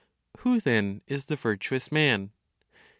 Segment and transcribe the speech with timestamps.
[0.39, 2.31] Who then is the virtuous man?